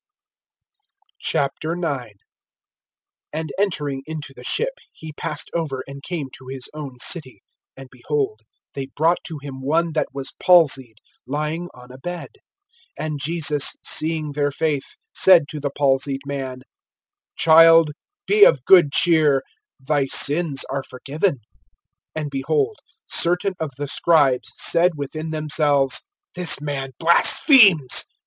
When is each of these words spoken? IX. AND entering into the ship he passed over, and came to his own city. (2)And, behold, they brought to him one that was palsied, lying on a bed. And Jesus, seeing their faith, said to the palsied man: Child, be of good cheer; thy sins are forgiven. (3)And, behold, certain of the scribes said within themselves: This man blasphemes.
IX. 1.31 1.49
AND 3.31 3.51
entering 3.59 4.01
into 4.07 4.33
the 4.35 4.43
ship 4.43 4.73
he 4.91 5.13
passed 5.13 5.51
over, 5.53 5.83
and 5.85 6.01
came 6.01 6.31
to 6.31 6.47
his 6.47 6.67
own 6.73 6.97
city. 6.97 7.43
(2)And, 7.77 7.85
behold, 7.91 8.41
they 8.73 8.87
brought 8.95 9.19
to 9.25 9.37
him 9.43 9.61
one 9.61 9.91
that 9.93 10.07
was 10.11 10.33
palsied, 10.39 10.95
lying 11.27 11.67
on 11.75 11.91
a 11.91 11.99
bed. 11.99 12.29
And 12.97 13.19
Jesus, 13.21 13.75
seeing 13.83 14.31
their 14.31 14.51
faith, 14.51 14.95
said 15.13 15.47
to 15.49 15.59
the 15.59 15.69
palsied 15.69 16.21
man: 16.25 16.63
Child, 17.37 17.91
be 18.25 18.43
of 18.43 18.65
good 18.65 18.91
cheer; 18.91 19.43
thy 19.79 20.07
sins 20.07 20.65
are 20.71 20.81
forgiven. 20.81 21.41
(3)And, 22.15 22.31
behold, 22.31 22.77
certain 23.05 23.53
of 23.59 23.69
the 23.77 23.87
scribes 23.87 24.51
said 24.55 24.93
within 24.95 25.29
themselves: 25.29 26.01
This 26.33 26.59
man 26.59 26.93
blasphemes. 26.97 28.05